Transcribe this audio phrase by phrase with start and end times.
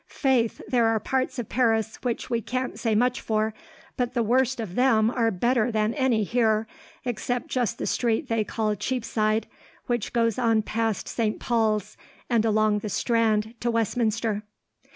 [0.07, 3.53] Faith, there are parts of Paris which we can't say much for,
[3.97, 6.65] but the worst of them are better than any here,
[7.05, 9.45] except just the street they call Cheapside,
[9.85, 11.97] which goes on past Saint Paul's,
[12.31, 14.41] and along the Strand to Westminster."